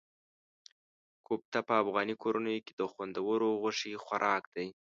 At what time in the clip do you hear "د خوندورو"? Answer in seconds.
2.75-3.49